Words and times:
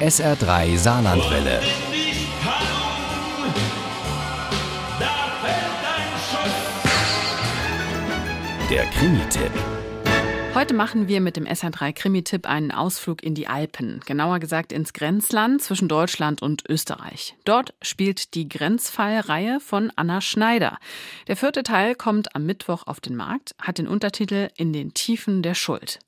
SR3 0.00 0.76
Saarlandwelle. 0.76 1.60
Der 8.68 8.84
Krimi-Tipp. 8.86 9.52
Heute 10.52 10.74
machen 10.74 11.06
wir 11.06 11.20
mit 11.20 11.36
dem 11.36 11.44
SR3 11.44 11.92
Krimi-Tipp 11.92 12.44
einen 12.46 12.72
Ausflug 12.72 13.22
in 13.22 13.36
die 13.36 13.46
Alpen, 13.46 14.00
genauer 14.04 14.40
gesagt 14.40 14.72
ins 14.72 14.92
Grenzland 14.94 15.62
zwischen 15.62 15.86
Deutschland 15.86 16.42
und 16.42 16.68
Österreich. 16.68 17.36
Dort 17.44 17.72
spielt 17.80 18.34
die 18.34 18.48
Grenzfallreihe 18.48 19.60
von 19.60 19.92
Anna 19.94 20.20
Schneider. 20.20 20.78
Der 21.28 21.36
vierte 21.36 21.62
Teil 21.62 21.94
kommt 21.94 22.34
am 22.34 22.44
Mittwoch 22.46 22.88
auf 22.88 22.98
den 22.98 23.14
Markt, 23.14 23.54
hat 23.62 23.78
den 23.78 23.86
Untertitel 23.86 24.48
In 24.56 24.72
den 24.72 24.92
Tiefen 24.92 25.42
der 25.42 25.54
Schuld. 25.54 26.00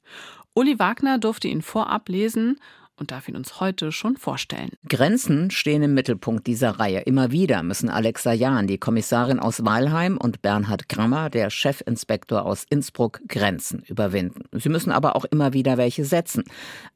Uli 0.55 0.81
Wagner 0.81 1.19
durfte 1.19 1.47
ihn 1.47 1.63
vorab 1.63 2.09
lesen 2.09 2.59
und 2.99 3.11
darf 3.11 3.29
ihn 3.29 3.37
uns 3.37 3.61
heute 3.61 3.93
schon 3.93 4.17
vorstellen. 4.17 4.71
Grenzen 4.89 5.51
stehen 5.51 5.83
im 5.83 5.95
Mittelpunkt 5.95 6.47
dieser 6.47 6.79
Reihe. 6.79 7.01
Immer 7.01 7.31
wieder 7.31 7.63
müssen 7.63 7.89
Alexa 7.89 8.33
Jahn, 8.33 8.67
die 8.67 8.79
Kommissarin 8.79 9.39
aus 9.39 9.65
Walheim, 9.65 10.17
und 10.17 10.43
Bernhard 10.43 10.89
Grammer, 10.89 11.31
der 11.31 11.51
Chefinspektor 11.51 12.45
aus 12.45 12.65
Innsbruck, 12.69 13.21
Grenzen 13.29 13.83
überwinden. 13.87 14.45
Sie 14.53 14.69
müssen 14.69 14.91
aber 14.91 15.17
auch 15.17 15.25
immer 15.25 15.53
wieder 15.53 15.77
welche 15.77 16.05
setzen. 16.05 16.45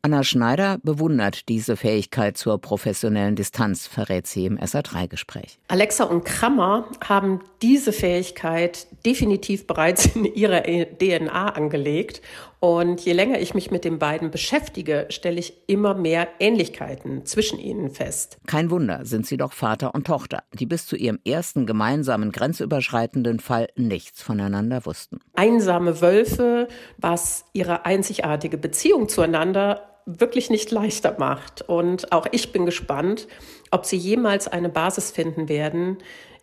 Anna 0.03 0.25
Schneider 0.25 0.79
bewundert 0.83 1.49
diese 1.49 1.77
Fähigkeit 1.77 2.37
zur 2.37 2.59
professionellen 2.61 3.37
Distanz, 3.37 3.87
verrät 3.87 4.27
sie 4.27 4.47
im 4.47 4.59
SA3-Gespräch. 4.59 5.59
Alexa 5.69 6.05
und 6.05 6.25
Grammer 6.25 6.89
haben 7.05 7.41
diese 7.63 7.93
Fähigkeit 7.93 8.87
definitiv 9.05 9.67
bereits 9.67 10.07
in 10.17 10.25
ihrer 10.25 10.63
DNA 10.63 11.51
angelegt 11.51 12.23
und 12.61 13.01
je 13.01 13.15
länger 13.15 13.41
ich 13.41 13.55
mich 13.55 13.71
mit 13.71 13.85
den 13.85 13.99
beiden 13.99 14.31
beschäftige, 14.31 15.07
stelle 15.09 15.41
ich 15.41 15.55
immer 15.67 15.95
mehr 15.95 16.29
Ähnlichkeiten 16.39 17.25
zwischen 17.25 17.59
ihnen 17.59 17.91
fest. 17.91 18.39
Kein 18.47 18.71
Wunder, 18.71 19.07
sind 19.07 19.27
sie 19.27 19.39
doch 19.39 19.55
Vater 19.55 19.95
und 19.95 20.07
Tochter, 20.07 20.43
die 20.53 20.67
bis 20.67 20.87
zu 20.87 20.95
ihrem 20.95 21.19
ersten 21.25 21.65
gemeinsamen 21.65 22.33
grenzüberschreitenden 22.33 23.41
Fall 23.41 23.69
nichts 23.77 24.23
voneinander 24.23 24.85
wussten. 24.85 25.21
Einsame 25.35 26.03
Wölfe, 26.03 26.69
was 26.99 27.47
ihre 27.55 27.87
einzigartige 27.87 28.59
Beziehung 28.59 29.09
zueinander 29.09 29.87
wirklich 30.05 30.51
nicht 30.51 30.71
leichter 30.71 31.17
macht. 31.19 31.63
Und 31.63 32.13
auch 32.13 32.27
ich 32.31 32.53
bin 32.53 32.67
gespannt, 32.67 33.27
ob 33.71 33.87
sie 33.87 33.97
jemals 33.97 34.49
eine 34.49 34.69
Basis 34.69 35.11
finden 35.11 35.49
werden, 35.49 35.99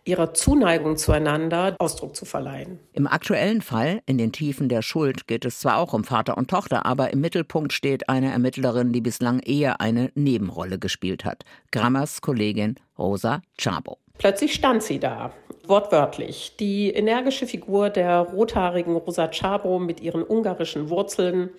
ihrer 0.08 0.34
Zuneigung 0.34 0.96
zueinander 0.96 1.76
Ausdruck 1.78 2.16
zu 2.16 2.24
verleihen. 2.24 2.80
Im 2.94 3.06
aktuellen 3.06 3.60
Fall, 3.60 4.00
in 4.06 4.18
den 4.18 4.32
Tiefen 4.32 4.68
der 4.68 4.82
Schuld, 4.82 5.26
geht 5.26 5.44
es 5.44 5.60
zwar 5.60 5.76
auch 5.76 5.92
um 5.92 6.02
Vater 6.02 6.38
und 6.38 6.48
Tochter, 6.48 6.86
aber 6.86 7.12
im 7.12 7.20
Mittelpunkt 7.20 7.72
steht 7.72 8.08
eine 8.08 8.32
Ermittlerin, 8.32 8.92
die 8.92 9.02
bislang 9.02 9.40
eher 9.40 9.80
eine 9.80 10.10
Nebenrolle 10.14 10.78
gespielt 10.78 11.24
hat. 11.24 11.44
Grammers 11.70 12.22
Kollegin 12.22 12.76
Rosa 12.98 13.42
Czabo. 13.56 13.98
Plötzlich 14.16 14.54
stand 14.54 14.82
sie 14.82 14.98
da, 14.98 15.32
wortwörtlich. 15.66 16.56
Die 16.58 16.90
energische 16.90 17.46
Figur 17.46 17.90
der 17.90 18.20
rothaarigen 18.20 18.96
Rosa 18.96 19.28
Czabo 19.28 19.78
mit 19.78 20.00
ihren 20.00 20.24
ungarischen 20.24 20.88
Wurzeln, 20.90 21.50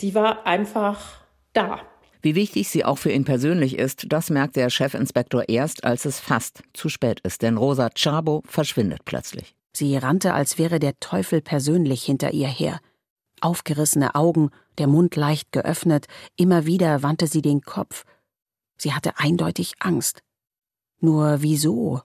die 0.00 0.14
war 0.14 0.46
einfach 0.46 1.20
da. 1.52 1.80
Wie 2.24 2.34
wichtig 2.36 2.70
sie 2.70 2.86
auch 2.86 2.96
für 2.96 3.12
ihn 3.12 3.26
persönlich 3.26 3.78
ist, 3.78 4.06
das 4.08 4.30
merkt 4.30 4.56
der 4.56 4.70
Chefinspektor 4.70 5.46
erst, 5.50 5.84
als 5.84 6.06
es 6.06 6.20
fast 6.20 6.62
zu 6.72 6.88
spät 6.88 7.20
ist, 7.20 7.42
denn 7.42 7.58
Rosa 7.58 7.90
Czabo 7.90 8.42
verschwindet 8.46 9.04
plötzlich. 9.04 9.54
Sie 9.76 9.94
rannte, 9.94 10.32
als 10.32 10.56
wäre 10.56 10.78
der 10.78 10.98
Teufel 11.00 11.42
persönlich 11.42 12.02
hinter 12.02 12.32
ihr 12.32 12.48
her. 12.48 12.80
Aufgerissene 13.42 14.14
Augen, 14.14 14.48
der 14.78 14.86
Mund 14.86 15.16
leicht 15.16 15.52
geöffnet, 15.52 16.06
immer 16.34 16.64
wieder 16.64 17.02
wandte 17.02 17.26
sie 17.26 17.42
den 17.42 17.60
Kopf. 17.60 18.06
Sie 18.78 18.94
hatte 18.94 19.18
eindeutig 19.18 19.74
Angst. 19.80 20.22
Nur 21.00 21.42
wieso? 21.42 22.00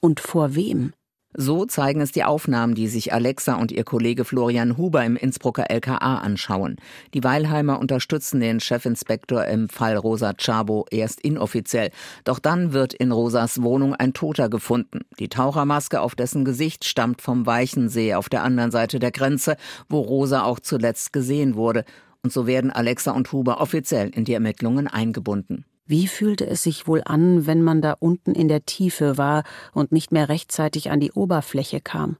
Und 0.00 0.20
vor 0.20 0.54
wem? 0.54 0.92
So 1.34 1.64
zeigen 1.64 2.02
es 2.02 2.12
die 2.12 2.24
Aufnahmen, 2.24 2.74
die 2.74 2.88
sich 2.88 3.14
Alexa 3.14 3.54
und 3.54 3.72
ihr 3.72 3.84
Kollege 3.84 4.26
Florian 4.26 4.76
Huber 4.76 5.02
im 5.02 5.16
Innsbrucker 5.16 5.70
LKA 5.70 6.18
anschauen. 6.18 6.76
Die 7.14 7.24
Weilheimer 7.24 7.78
unterstützen 7.78 8.40
den 8.40 8.60
Chefinspektor 8.60 9.46
im 9.46 9.70
Fall 9.70 9.96
Rosa 9.96 10.34
Czabo 10.34 10.84
erst 10.90 11.22
inoffiziell. 11.22 11.90
Doch 12.24 12.38
dann 12.38 12.74
wird 12.74 12.92
in 12.92 13.12
Rosas 13.12 13.62
Wohnung 13.62 13.94
ein 13.94 14.12
Toter 14.12 14.50
gefunden. 14.50 15.00
Die 15.18 15.30
Tauchermaske 15.30 16.02
auf 16.02 16.14
dessen 16.14 16.44
Gesicht 16.44 16.84
stammt 16.84 17.22
vom 17.22 17.46
Weichensee 17.46 18.14
auf 18.14 18.28
der 18.28 18.42
anderen 18.42 18.70
Seite 18.70 18.98
der 18.98 19.10
Grenze, 19.10 19.56
wo 19.88 20.00
Rosa 20.00 20.42
auch 20.42 20.60
zuletzt 20.60 21.14
gesehen 21.14 21.54
wurde. 21.54 21.86
Und 22.22 22.32
so 22.32 22.46
werden 22.46 22.70
Alexa 22.70 23.10
und 23.10 23.32
Huber 23.32 23.60
offiziell 23.60 24.10
in 24.10 24.26
die 24.26 24.34
Ermittlungen 24.34 24.86
eingebunden. 24.86 25.64
Wie 25.84 26.06
fühlte 26.06 26.46
es 26.46 26.62
sich 26.62 26.86
wohl 26.86 27.02
an, 27.04 27.46
wenn 27.46 27.62
man 27.62 27.82
da 27.82 27.96
unten 27.98 28.34
in 28.34 28.48
der 28.48 28.64
Tiefe 28.64 29.18
war 29.18 29.42
und 29.72 29.92
nicht 29.92 30.12
mehr 30.12 30.28
rechtzeitig 30.28 30.90
an 30.90 31.00
die 31.00 31.12
Oberfläche 31.12 31.80
kam? 31.80 32.16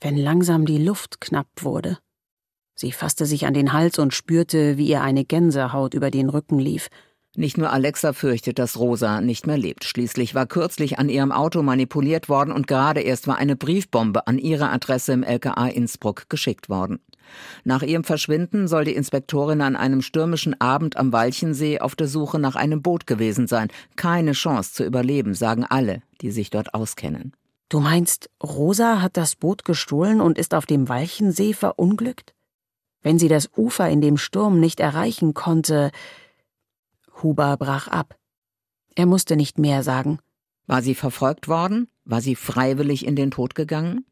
Wenn 0.00 0.16
langsam 0.16 0.66
die 0.66 0.78
Luft 0.78 1.20
knapp 1.20 1.48
wurde? 1.60 1.98
Sie 2.74 2.92
fasste 2.92 3.26
sich 3.26 3.46
an 3.46 3.54
den 3.54 3.72
Hals 3.72 3.98
und 3.98 4.14
spürte, 4.14 4.78
wie 4.78 4.88
ihr 4.88 5.02
eine 5.02 5.24
Gänsehaut 5.24 5.94
über 5.94 6.10
den 6.10 6.28
Rücken 6.28 6.58
lief. 6.58 6.88
Nicht 7.36 7.58
nur 7.58 7.72
Alexa 7.72 8.12
fürchtet, 8.12 8.58
dass 8.58 8.78
Rosa 8.78 9.20
nicht 9.20 9.46
mehr 9.46 9.58
lebt. 9.58 9.84
Schließlich 9.84 10.34
war 10.34 10.46
kürzlich 10.46 10.98
an 10.98 11.08
ihrem 11.08 11.32
Auto 11.32 11.62
manipuliert 11.62 12.28
worden 12.28 12.52
und 12.52 12.66
gerade 12.66 13.00
erst 13.00 13.26
war 13.26 13.36
eine 13.36 13.56
Briefbombe 13.56 14.26
an 14.26 14.38
ihre 14.38 14.70
Adresse 14.70 15.12
im 15.12 15.24
LKA 15.24 15.66
Innsbruck 15.66 16.28
geschickt 16.28 16.68
worden. 16.68 17.00
Nach 17.64 17.82
ihrem 17.82 18.04
Verschwinden 18.04 18.68
soll 18.68 18.84
die 18.84 18.94
Inspektorin 18.94 19.60
an 19.60 19.76
einem 19.76 20.02
stürmischen 20.02 20.60
Abend 20.60 20.96
am 20.96 21.12
Walchensee 21.12 21.80
auf 21.80 21.96
der 21.96 22.08
Suche 22.08 22.38
nach 22.38 22.56
einem 22.56 22.82
Boot 22.82 23.06
gewesen 23.06 23.46
sein. 23.46 23.68
Keine 23.96 24.32
Chance 24.32 24.72
zu 24.72 24.84
überleben, 24.84 25.34
sagen 25.34 25.64
alle, 25.64 26.02
die 26.20 26.30
sich 26.30 26.50
dort 26.50 26.74
auskennen. 26.74 27.32
Du 27.68 27.80
meinst, 27.80 28.30
Rosa 28.42 29.00
hat 29.00 29.16
das 29.16 29.36
Boot 29.36 29.64
gestohlen 29.64 30.20
und 30.20 30.38
ist 30.38 30.54
auf 30.54 30.66
dem 30.66 30.88
Walchensee 30.88 31.54
verunglückt? 31.54 32.34
Wenn 33.02 33.18
sie 33.18 33.28
das 33.28 33.50
Ufer 33.56 33.88
in 33.88 34.00
dem 34.00 34.16
Sturm 34.16 34.60
nicht 34.60 34.80
erreichen 34.80 35.34
konnte. 35.34 35.90
Huber 37.22 37.56
brach 37.56 37.88
ab. 37.88 38.16
Er 38.94 39.06
musste 39.06 39.36
nicht 39.36 39.58
mehr 39.58 39.82
sagen. 39.82 40.18
War 40.66 40.82
sie 40.82 40.94
verfolgt 40.94 41.48
worden? 41.48 41.88
War 42.04 42.20
sie 42.20 42.36
freiwillig 42.36 43.06
in 43.06 43.16
den 43.16 43.30
Tod 43.30 43.54
gegangen? 43.54 44.06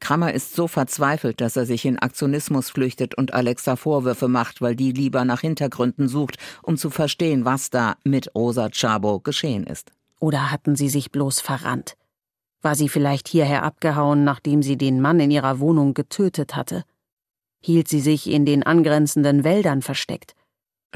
Krammer 0.00 0.32
ist 0.32 0.54
so 0.54 0.68
verzweifelt, 0.68 1.40
dass 1.40 1.56
er 1.56 1.66
sich 1.66 1.84
in 1.84 1.98
Aktionismus 1.98 2.70
flüchtet 2.70 3.14
und 3.14 3.34
Alexa 3.34 3.76
Vorwürfe 3.76 4.28
macht, 4.28 4.60
weil 4.60 4.76
die 4.76 4.92
lieber 4.92 5.24
nach 5.24 5.40
Hintergründen 5.40 6.08
sucht, 6.08 6.36
um 6.62 6.76
zu 6.76 6.90
verstehen, 6.90 7.44
was 7.44 7.70
da 7.70 7.96
mit 8.04 8.34
Rosa 8.34 8.70
Czabo 8.70 9.20
geschehen 9.20 9.64
ist. 9.64 9.92
Oder 10.20 10.50
hatten 10.50 10.76
sie 10.76 10.88
sich 10.88 11.10
bloß 11.10 11.40
verrannt? 11.40 11.96
War 12.62 12.74
sie 12.74 12.88
vielleicht 12.88 13.28
hierher 13.28 13.62
abgehauen, 13.62 14.24
nachdem 14.24 14.62
sie 14.62 14.78
den 14.78 15.00
Mann 15.00 15.20
in 15.20 15.30
ihrer 15.30 15.60
Wohnung 15.60 15.92
getötet 15.92 16.56
hatte? 16.56 16.84
Hielt 17.60 17.88
sie 17.88 18.00
sich 18.00 18.30
in 18.30 18.46
den 18.46 18.62
angrenzenden 18.62 19.44
Wäldern 19.44 19.82
versteckt? 19.82 20.34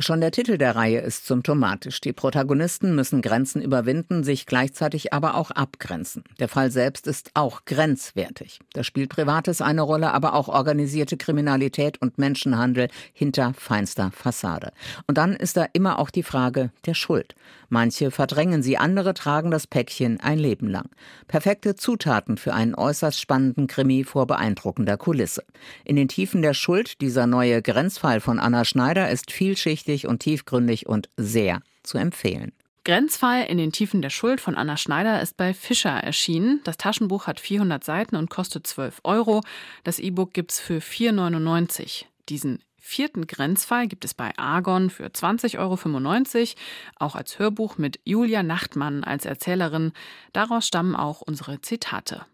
Schon 0.01 0.21
der 0.21 0.31
Titel 0.31 0.59
der 0.59 0.77
Reihe 0.77 1.01
ist 1.01 1.27
symptomatisch. 1.27 2.01
Die 2.01 2.13
Protagonisten 2.13 2.95
müssen 2.95 3.21
Grenzen 3.21 3.61
überwinden, 3.61 4.23
sich 4.23 4.47
gleichzeitig 4.47 5.13
aber 5.13 5.35
auch 5.35 5.51
abgrenzen. 5.51 6.23
Der 6.39 6.47
Fall 6.47 6.71
selbst 6.71 7.09
ist 7.09 7.33
auch 7.35 7.65
grenzwertig. 7.65 8.61
Da 8.75 8.85
spielt 8.85 9.11
Privates 9.11 9.61
eine 9.61 9.83
Rolle, 9.83 10.13
aber 10.13 10.35
auch 10.35 10.47
organisierte 10.47 11.17
Kriminalität 11.17 12.01
und 12.01 12.17
Menschenhandel 12.17 12.87
hinter 13.13 13.55
feinster 13.55 14.13
Fassade. 14.13 14.71
Und 15.09 15.19
dann 15.19 15.35
ist 15.35 15.57
da 15.57 15.67
immer 15.73 15.99
auch 15.99 16.11
die 16.11 16.23
Frage 16.23 16.71
der 16.87 16.95
Schuld. 16.95 17.35
Manche 17.69 18.13
verdrängen 18.13 18.63
sie, 18.63 18.79
andere 18.79 19.15
tragen 19.15 19.51
das 19.51 19.67
Päckchen 19.67 20.21
ein 20.21 20.39
Leben 20.39 20.69
lang. 20.69 20.89
Perfekte 21.27 21.75
Zutaten 21.75 22.39
für 22.39 22.55
einen 22.55 22.75
äußerst 22.75 23.21
spannenden 23.21 23.67
Krimi 23.67 24.05
vor 24.05 24.27
beeindruckender 24.27 24.97
Kulisse. 24.97 25.45
In 25.85 25.97
den 25.97 26.09
Tiefen 26.09 26.41
der 26.41 26.55
Schuld, 26.55 27.01
dieser 27.01 27.27
neue 27.27 27.61
Grenzfall 27.61 28.21
von 28.21 28.39
Anna 28.39 28.65
Schneider, 28.65 29.11
ist 29.11 29.33
vielschichtig 29.33 29.88
vielschichtig 29.89 30.07
und 30.07 30.21
tiefgründig 30.21 30.87
und 30.87 31.09
sehr 31.17 31.61
zu 31.83 31.99
empfehlen. 31.99 32.53
Grenzfall 32.85 33.45
in 33.45 33.59
den 33.59 33.73
Tiefen 33.73 34.01
der 34.01 34.11
Schuld 34.11 34.41
von 34.41 34.55
Anna 34.55 34.77
Schneider 34.77 35.21
ist 35.21 35.37
bei 35.37 35.53
Fischer 35.53 35.91
erschienen. 35.91 36.61
Das 36.65 36.79
Taschenbuch 36.79 37.27
hat 37.27 37.41
400 37.41 37.85
Seiten 37.85 38.17
und 38.17 38.31
kostet 38.31 38.67
12 38.67 39.01
Euro. 39.05 39.43
Das 39.85 39.99
E-Book 39.99 40.33
gibt's 40.33 40.59
für 40.59 40.79
4,99. 40.79 42.05
Diesen 42.29 42.61
vierten 42.79 43.27
Grenzfall 43.27 43.89
gibt 43.89 44.07
es 44.07 44.15
bei 44.15 44.33
Argon 44.39 44.89
für 44.89 45.07
20,95 45.07 45.59
Euro, 45.59 46.59
auch 46.97 47.15
als 47.15 47.39
Hörbuch 47.39 47.77
mit 47.77 48.01
Julia 48.05 48.43
Nachtmann 48.43 49.05
als 49.05 49.27
Erzählerin. 49.27 49.93
Daraus 50.33 50.67
stammen 50.67 50.97
auch 50.97 51.21
unsere 51.21 51.61
Zitate. 51.61 52.25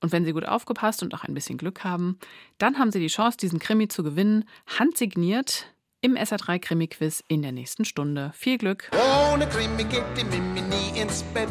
Und 0.00 0.12
wenn 0.12 0.24
Sie 0.24 0.32
gut 0.32 0.46
aufgepasst 0.46 1.02
und 1.02 1.14
auch 1.14 1.24
ein 1.24 1.34
bisschen 1.34 1.58
Glück 1.58 1.84
haben, 1.84 2.18
dann 2.56 2.78
haben 2.78 2.90
Sie 2.90 3.00
die 3.00 3.08
Chance, 3.08 3.36
diesen 3.36 3.58
Krimi 3.58 3.88
zu 3.88 4.02
gewinnen, 4.02 4.46
handsigniert 4.78 5.66
im 6.00 6.16
SA3 6.16 6.58
Krimi-Quiz 6.58 7.22
in 7.28 7.42
der 7.42 7.52
nächsten 7.52 7.84
Stunde. 7.84 8.32
Viel 8.34 8.58
Glück! 8.58 8.90
Ohne 9.32 9.46
Krimi 9.46 9.84
geht 9.84 10.04
die 10.16 10.24
Mimi 10.24 10.62
nie 10.62 11.00
ins 11.00 11.22
Bett. 11.34 11.48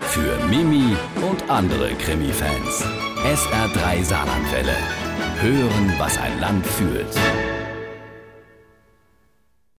Für 0.00 0.36
Mimi 0.46 0.96
und 1.28 1.48
andere 1.50 1.94
Krimi-Fans. 1.94 2.84
SR3 3.24 4.04
Saarlandwelle. 4.04 4.76
Hören, 5.40 5.94
was 5.98 6.18
ein 6.18 6.38
Land 6.40 6.66
fühlt. 6.66 7.06